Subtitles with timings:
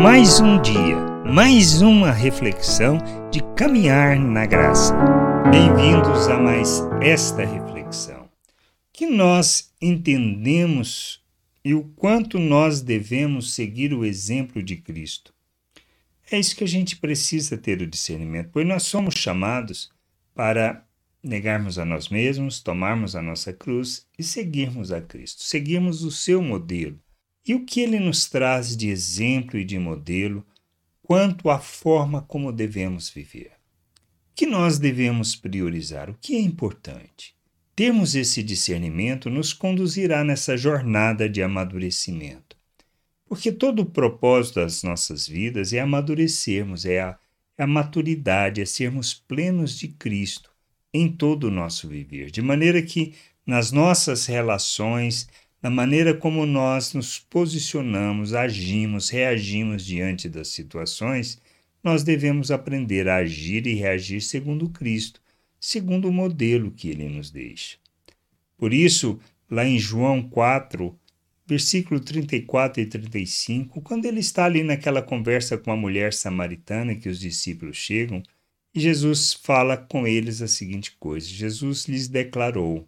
[0.00, 0.96] Mais um dia,
[1.26, 2.98] mais uma reflexão
[3.32, 4.94] de caminhar na graça.
[5.50, 8.30] Bem-vindos a mais esta reflexão.
[8.92, 11.20] Que nós entendemos
[11.64, 15.34] e o quanto nós devemos seguir o exemplo de Cristo.
[16.30, 19.90] É isso que a gente precisa ter o discernimento, pois nós somos chamados
[20.32, 20.86] para
[21.20, 26.40] negarmos a nós mesmos, tomarmos a nossa cruz e seguirmos a Cristo, seguirmos o seu
[26.40, 27.00] modelo.
[27.48, 30.46] E o que ele nos traz de exemplo e de modelo
[31.02, 33.52] quanto à forma como devemos viver?
[34.34, 36.10] Que nós devemos priorizar?
[36.10, 37.34] O que é importante?
[37.74, 42.54] Termos esse discernimento nos conduzirá nessa jornada de amadurecimento.
[43.24, 47.18] Porque todo o propósito das nossas vidas é amadurecermos, é a,
[47.56, 50.50] é a maturidade, é sermos plenos de Cristo
[50.92, 53.14] em todo o nosso viver, de maneira que
[53.46, 55.28] nas nossas relações,
[55.62, 61.40] na maneira como nós nos posicionamos, agimos, reagimos diante das situações,
[61.82, 65.20] nós devemos aprender a agir e reagir segundo Cristo,
[65.60, 67.76] segundo o modelo que ele nos deixa.
[68.56, 69.18] Por isso,
[69.50, 70.96] lá em João 4,
[71.46, 77.08] versículo 34 e 35, quando ele está ali naquela conversa com a mulher samaritana que
[77.08, 78.22] os discípulos chegam,
[78.74, 82.86] Jesus fala com eles a seguinte coisa: Jesus lhes declarou: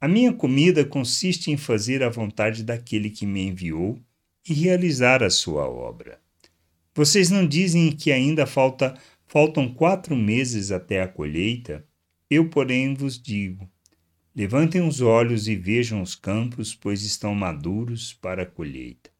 [0.00, 3.98] A minha comida consiste em fazer a vontade daquele que me enviou
[4.48, 6.20] e realizar a sua obra.
[6.94, 8.96] Vocês não dizem que ainda falta,
[9.26, 11.84] faltam quatro meses até a colheita?
[12.30, 13.68] Eu, porém, vos digo:
[14.36, 19.10] levantem os olhos e vejam os campos, pois estão maduros para a colheita.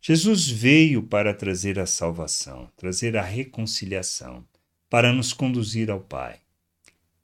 [0.00, 4.44] Jesus veio para trazer a salvação, trazer a reconciliação
[4.88, 6.39] para nos conduzir ao Pai.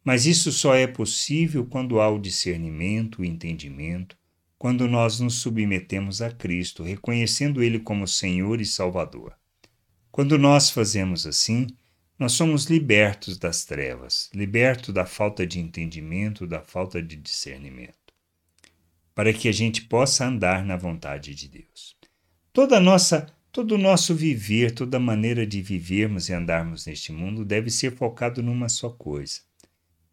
[0.07, 4.17] Mas isso só é possível quando há o discernimento, o entendimento,
[4.57, 9.37] quando nós nos submetemos a Cristo, reconhecendo Ele como Senhor e Salvador.
[10.13, 11.67] Quando nós fazemos assim,
[12.17, 18.15] nós somos libertos das trevas, libertos da falta de entendimento, da falta de discernimento,
[19.13, 21.97] para que a gente possa andar na vontade de Deus.
[22.53, 27.71] Toda nossa Todo o nosso viver, toda maneira de vivermos e andarmos neste mundo deve
[27.71, 29.41] ser focado numa só coisa: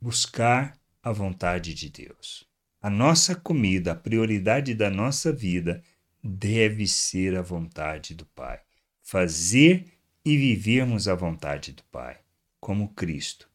[0.04, 2.46] buscar a vontade de Deus.
[2.82, 5.82] A nossa comida, a prioridade da nossa vida
[6.22, 8.60] deve ser a vontade do Pai.
[9.02, 9.86] Fazer
[10.26, 12.18] e vivermos a vontade do Pai,
[12.60, 13.48] como Cristo.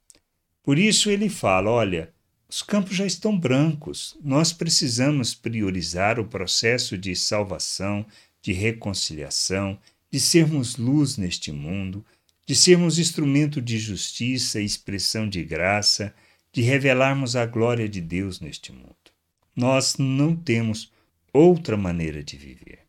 [0.62, 2.14] Por isso ele fala: olha,
[2.48, 8.06] os campos já estão brancos, nós precisamos priorizar o processo de salvação,
[8.41, 9.78] de reconciliação,
[10.10, 12.03] de sermos luz neste mundo,
[12.47, 16.15] de sermos instrumento de justiça e expressão de graça,
[16.53, 18.94] de revelarmos a glória de Deus neste mundo.
[19.54, 20.92] Nós não temos
[21.32, 22.81] outra maneira de viver.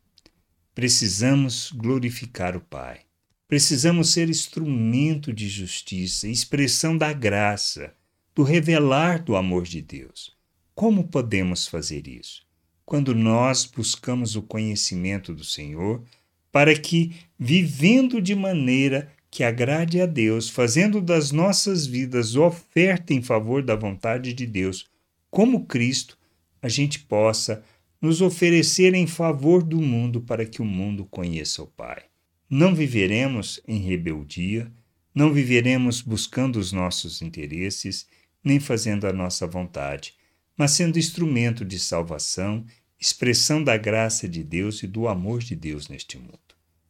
[0.74, 3.00] Precisamos glorificar o Pai.
[3.48, 7.94] Precisamos ser instrumento de justiça, expressão da graça,
[8.34, 10.36] do revelar do amor de Deus.
[10.74, 12.48] Como podemos fazer isso?
[12.90, 16.02] quando nós buscamos o conhecimento do Senhor,
[16.50, 23.22] para que, vivendo de maneira que agrade a Deus, fazendo das nossas vidas oferta em
[23.22, 24.86] favor da vontade de Deus,
[25.30, 26.18] como Cristo,
[26.60, 27.62] a gente possa
[28.00, 32.02] nos oferecer em favor do mundo para que o mundo conheça o Pai.
[32.48, 34.72] Não viveremos em rebeldia,
[35.14, 38.06] não viveremos buscando os nossos interesses,
[38.42, 40.14] nem fazendo a nossa vontade,
[40.56, 42.64] mas sendo instrumento de salvação
[43.00, 46.38] expressão da graça de Deus e do amor de Deus neste mundo.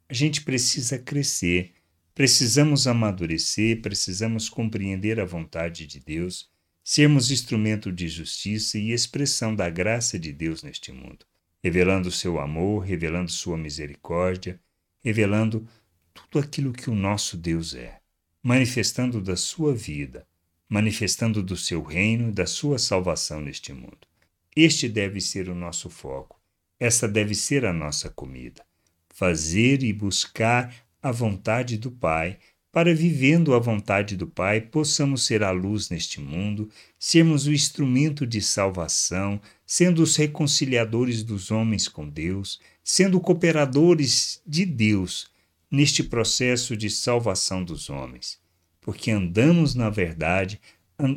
[0.08, 1.72] A gente precisa crescer,
[2.20, 6.50] precisamos amadurecer, precisamos compreender a vontade de Deus,
[6.84, 11.24] sermos instrumento de justiça e expressão da graça de Deus neste mundo,
[11.64, 14.60] revelando seu amor, revelando sua misericórdia,
[15.02, 15.66] revelando
[16.12, 18.00] tudo aquilo que o nosso Deus é,
[18.42, 20.26] manifestando da sua vida,
[20.68, 24.06] manifestando do seu reino da sua salvação neste mundo.
[24.54, 26.38] Este deve ser o nosso foco.
[26.78, 28.62] Essa deve ser a nossa comida.
[29.08, 32.38] Fazer e buscar a vontade do Pai,
[32.72, 36.68] para vivendo a vontade do Pai, possamos ser a luz neste mundo,
[36.98, 44.64] sermos o instrumento de salvação, sendo os reconciliadores dos homens com Deus, sendo cooperadores de
[44.64, 45.28] Deus
[45.70, 48.38] neste processo de salvação dos homens.
[48.80, 50.60] Porque andamos na verdade,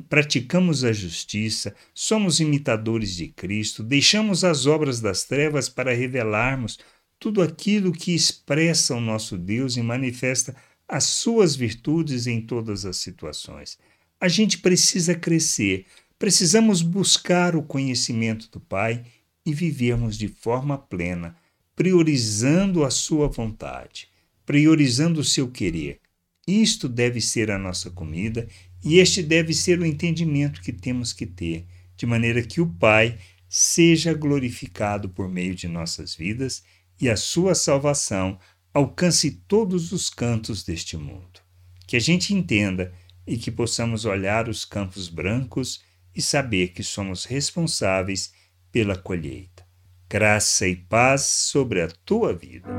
[0.10, 6.80] praticamos a justiça, somos imitadores de Cristo, deixamos as obras das trevas para revelarmos
[7.24, 10.54] tudo aquilo que expressa o nosso Deus e manifesta
[10.86, 13.80] as suas virtudes em todas as situações.
[14.20, 15.86] A gente precisa crescer,
[16.20, 19.06] precisamos buscar o conhecimento do Pai
[19.46, 21.34] e vivermos de forma plena,
[21.78, 24.10] priorizando a Sua vontade,
[24.46, 26.02] priorizando o seu querer.
[26.46, 28.50] Isto deve ser a nossa comida
[28.84, 31.66] e este deve ser o entendimento que temos que ter,
[31.96, 33.18] de maneira que o Pai
[33.48, 36.66] seja glorificado por meio de nossas vidas
[37.04, 38.40] e a sua salvação
[38.74, 41.42] alcance todos os cantos deste mundo.
[41.86, 42.94] Que a gente entenda
[43.28, 45.84] e que possamos olhar os campos brancos
[46.16, 48.32] e saber que somos responsáveis
[48.72, 49.66] pela colheita.
[50.10, 52.70] Graça e paz sobre a tua vida.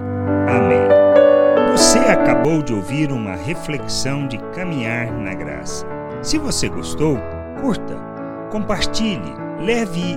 [0.48, 1.72] Amém.
[1.72, 5.86] Você acabou de ouvir uma reflexão de caminhar na graça.
[6.22, 7.18] Se você gostou,
[7.60, 7.98] curta,
[8.50, 10.16] compartilhe, leve